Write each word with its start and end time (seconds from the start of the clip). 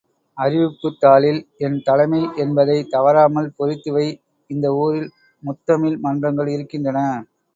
அறிவிப்புத் 0.37 0.97
தாளில் 1.01 1.37
என் 1.57 1.77
தலைமை 1.81 2.21
என்பதைத் 2.35 2.89
தவறாமல் 2.89 3.53
பொறித்து 3.57 3.91
வை 3.91 4.07
இந்த 4.49 4.69
ஊரில் 4.77 5.09
முத்தமிழ் 5.43 5.97
மன்றங்கள் 5.99 6.49
இருக்கின்றன. 6.49 6.99